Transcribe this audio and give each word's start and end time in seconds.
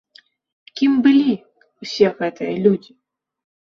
Кім 0.81 0.91
былі 1.09 1.37
ўсе 1.81 2.05
гэтыя 2.19 2.61
людзі? 2.67 2.91